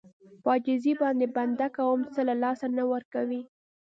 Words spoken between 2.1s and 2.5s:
څه له